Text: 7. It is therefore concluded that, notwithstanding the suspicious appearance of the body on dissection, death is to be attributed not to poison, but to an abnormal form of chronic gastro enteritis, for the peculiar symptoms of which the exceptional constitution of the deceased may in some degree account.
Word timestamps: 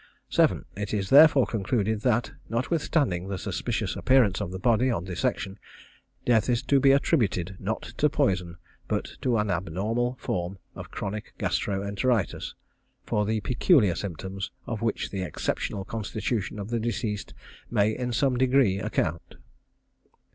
7. 0.31 0.65
It 0.75 0.95
is 0.95 1.11
therefore 1.11 1.45
concluded 1.45 2.01
that, 2.01 2.31
notwithstanding 2.49 3.27
the 3.27 3.37
suspicious 3.37 3.95
appearance 3.95 4.41
of 4.41 4.49
the 4.51 4.57
body 4.57 4.89
on 4.89 5.03
dissection, 5.03 5.59
death 6.25 6.49
is 6.49 6.63
to 6.63 6.79
be 6.79 6.91
attributed 6.91 7.55
not 7.59 7.83
to 7.99 8.09
poison, 8.09 8.57
but 8.87 9.11
to 9.21 9.37
an 9.37 9.51
abnormal 9.51 10.17
form 10.19 10.57
of 10.73 10.89
chronic 10.89 11.35
gastro 11.37 11.83
enteritis, 11.83 12.55
for 13.03 13.27
the 13.27 13.41
peculiar 13.41 13.93
symptoms 13.93 14.49
of 14.65 14.81
which 14.81 15.11
the 15.11 15.21
exceptional 15.21 15.85
constitution 15.85 16.57
of 16.57 16.71
the 16.71 16.79
deceased 16.79 17.35
may 17.69 17.95
in 17.95 18.11
some 18.11 18.37
degree 18.37 18.79
account. 18.79 19.35